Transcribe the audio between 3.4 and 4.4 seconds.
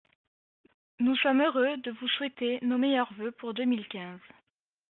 deux mille quinze.